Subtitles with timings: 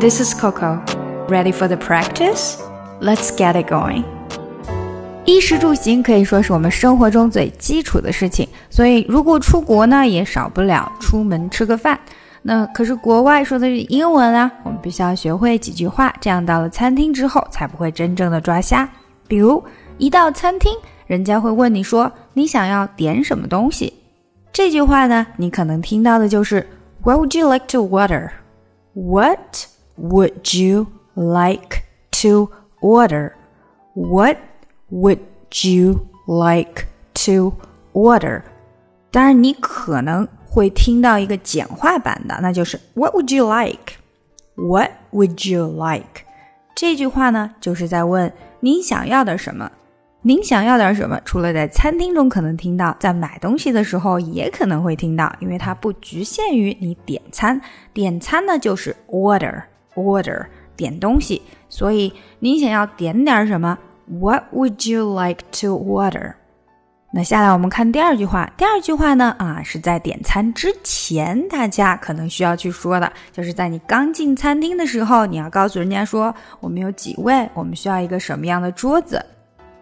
[0.00, 0.80] This is Coco.
[1.28, 2.58] Ready for the practice?
[3.00, 4.04] Let's get it going.
[5.24, 11.98] 衣食住行可以说是我们生活中最基础的事情，所以如果出国呢，也少不了出门吃个饭。
[12.42, 18.88] 那可是国外说的是英文啊，我们必须要学会几句话，这样到了餐厅之后才不会真正的抓瞎。
[19.26, 19.60] 比如
[19.98, 20.72] 一到餐厅，
[21.08, 23.92] 人家会问你说你想要点什么东西，
[24.52, 26.64] 这句话呢，你可能听到的就是
[27.02, 28.30] What would you like to order?
[28.94, 29.66] What
[29.97, 31.83] would you like
[32.21, 32.49] to
[32.81, 33.33] order?
[33.93, 34.37] What
[34.91, 35.19] would
[35.51, 36.87] you like
[37.25, 37.53] to
[37.93, 38.41] order？
[39.11, 46.23] 当然，你可能会听到一个简化版的，那就是 What would you like？What would you like？
[46.75, 49.71] 这句话呢，就是在问您想要点什么。
[50.25, 51.19] 您想要点什么？
[51.25, 57.59] 除了在餐厅中可能听到，在买东西的时候也可能会听到，因为它不局限于你点餐。
[57.93, 58.95] 点餐呢，就是
[59.94, 61.42] Order 点东西。
[61.68, 66.34] 所以您想要点点什么？What would you like to order？
[67.10, 68.52] 那下来我们看第二句话。
[68.56, 79.24] 第二句话呢，啊，是在点餐之前，大家可能需要去说的，就是在你刚进餐厅的时候，你要告诉人家说，我们有几位，我们需要一个什么样的桌子。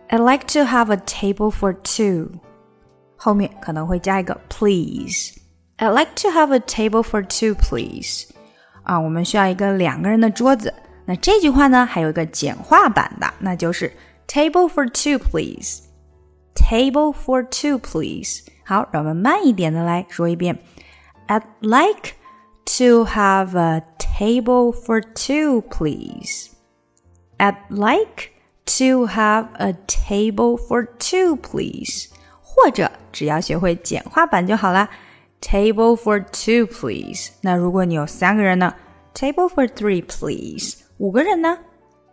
[0.09, 2.31] I'd like to have a table for two。
[3.17, 5.33] 后面可能会加一个 please。
[5.79, 8.29] I'd like to have a table for two, please。
[8.86, 10.74] 啊，我们需要一个两个人的桌子。
[11.06, 13.92] 那这句话呢，还有一个简化版的，那就是。
[14.28, 15.82] Table for two, please.
[16.56, 18.44] Table for two, please.
[18.64, 20.58] 好，让我们慢一点的来说一遍。
[21.28, 22.14] I'd like
[22.78, 26.52] to have a table for two, please.
[27.40, 28.30] I'd like
[28.78, 32.08] to have a table for two, please.
[32.42, 34.88] 或者只要学会简化版就好啦。
[35.42, 37.32] Table for two, please.
[37.42, 38.74] 那如果你有三个人呢？
[39.14, 40.78] Table for three, please.
[40.98, 41.58] 五个人呢？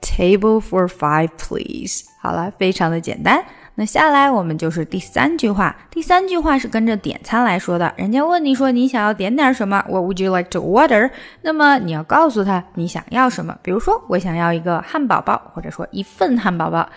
[0.00, 2.04] Table for five, please。
[2.22, 3.44] 好了，非常的简单。
[3.74, 5.76] 那下来我们就是第三句话。
[5.90, 7.92] 第三句话是跟着点餐来说的。
[7.96, 9.84] 人家问你说你想要点点什么？
[9.88, 11.10] What would you like to order？
[11.42, 13.56] 那么你要告诉他你想要什么。
[13.62, 16.88] 比如说，我想要一个汉堡包，或者说一份汉堡包。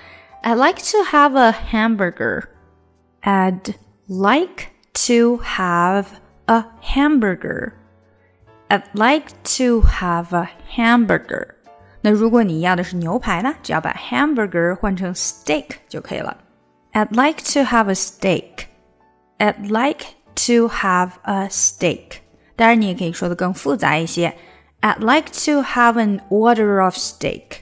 [0.44, 2.46] I'd like to have a hamburger.
[3.22, 3.76] I'd
[4.08, 4.70] like
[5.06, 6.06] to have
[6.48, 7.74] a hamburger.
[8.70, 9.28] I'd like
[9.58, 11.56] to have a hamburger.
[12.02, 16.38] 那如果你要的是牛排呢，只要把 hamburger 换成 steak 就可以了。
[16.94, 18.66] I'd like to have a steak.
[19.38, 20.06] I'd like
[20.36, 22.20] to have a steak.
[22.56, 24.36] 当然，你也可以说的更复杂一些。
[24.82, 27.62] I'd like to have an order of steak.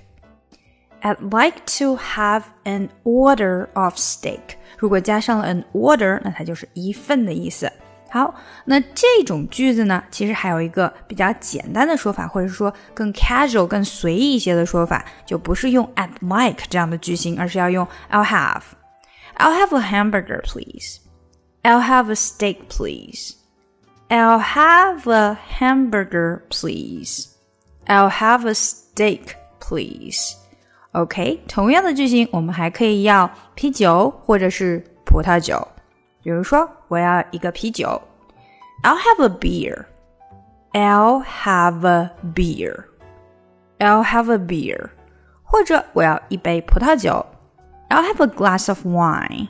[1.02, 4.58] I'd like to have an order of steak.
[4.79, 7.71] 如果加上了 an order，那它就是一份的意思。
[8.11, 8.33] 好，
[8.65, 18.63] 那这种句子呢，其实还有一个比较简单的说法，或者说更 casual、更随意一些的说法，就不是用 I'd like 这样的句型，而是要用 I'll have。
[19.37, 20.99] I'll have a hamburger, please.
[21.65, 23.35] I'll have a steak, please.
[24.09, 27.31] I'll have a hamburger, please.
[27.87, 30.37] I'll have a steak, please.
[30.94, 35.68] OK，同样的句型，我们还可以要啤酒或者是葡萄酒。
[36.24, 38.02] 比如说，我要一个啤酒，
[38.84, 39.86] I'll have a beer.
[40.74, 42.86] I'll have a beer.
[43.78, 44.90] I'll have a beer.
[45.44, 47.26] 或者我要一杯葡萄酒，
[47.90, 49.48] I'll have a glass of wine.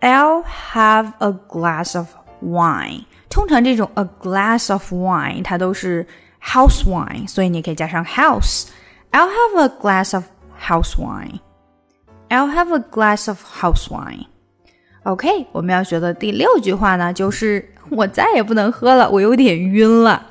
[0.00, 2.08] I'll have a glass of
[2.40, 3.04] wine.
[3.28, 6.06] 通常这种 a glass of wine 它都是
[6.42, 8.68] house wine，所以你可以加上 house。
[9.12, 10.24] I'll have a glass of
[10.58, 11.40] house wine.
[12.28, 14.26] I'll have a glass of house wine.
[15.04, 20.26] OK，我们要学的第六句话呢，就是我再也不能喝了，我有点晕了。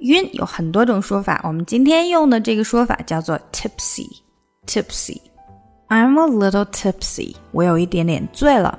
[0.00, 8.78] 晕有很多种说法，我们今天用的这个说法叫做 tipsy。tipsy。I'm a little tipsy，我有一点点醉了。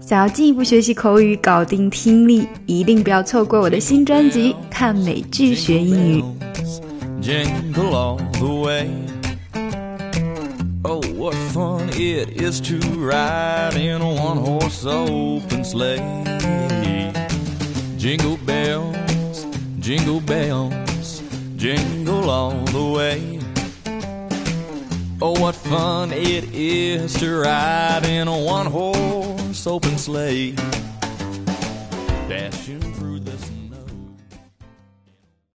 [0.00, 6.22] 想要进一步学习口语，搞定听力，一定不要错过我的新专辑《看美剧学英语》。
[7.20, 8.88] Jingle all the way.
[10.84, 16.00] Oh, what fun it is to ride in a one horse open sleigh.
[17.98, 19.44] Jingle bells,
[19.80, 21.22] jingle bells,
[21.56, 23.39] jingle all the way.
[25.23, 30.53] Oh, what fun it is to ride in a one horse open sleigh.
[32.27, 32.81] Dashing